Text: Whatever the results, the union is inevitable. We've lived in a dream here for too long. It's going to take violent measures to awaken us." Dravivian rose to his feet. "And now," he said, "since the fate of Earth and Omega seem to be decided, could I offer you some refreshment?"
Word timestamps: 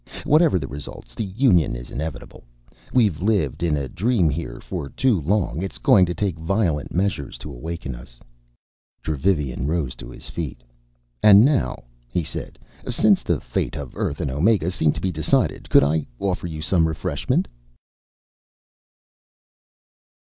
Whatever 0.23 0.57
the 0.57 0.65
results, 0.67 1.13
the 1.13 1.23
union 1.25 1.75
is 1.75 1.91
inevitable. 1.91 2.43
We've 2.91 3.21
lived 3.21 3.61
in 3.61 3.77
a 3.77 3.87
dream 3.87 4.31
here 4.31 4.59
for 4.59 4.89
too 4.89 5.21
long. 5.21 5.61
It's 5.61 5.77
going 5.77 6.07
to 6.07 6.15
take 6.15 6.39
violent 6.39 6.91
measures 6.91 7.37
to 7.37 7.51
awaken 7.53 7.93
us." 7.93 8.19
Dravivian 9.03 9.67
rose 9.67 9.93
to 9.97 10.09
his 10.09 10.27
feet. 10.27 10.63
"And 11.21 11.45
now," 11.45 11.83
he 12.07 12.23
said, 12.23 12.57
"since 12.89 13.21
the 13.21 13.39
fate 13.39 13.75
of 13.75 13.95
Earth 13.95 14.19
and 14.19 14.31
Omega 14.31 14.71
seem 14.71 14.91
to 14.93 15.01
be 15.01 15.11
decided, 15.11 15.69
could 15.69 15.83
I 15.83 16.07
offer 16.19 16.47
you 16.47 16.63
some 16.63 16.87
refreshment?" 16.87 17.47